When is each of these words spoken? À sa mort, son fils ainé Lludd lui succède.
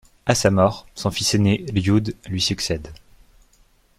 À 0.25 0.33
sa 0.33 0.49
mort, 0.49 0.87
son 0.95 1.11
fils 1.11 1.35
ainé 1.35 1.63
Lludd 1.75 2.15
lui 2.25 2.41
succède. 2.41 2.91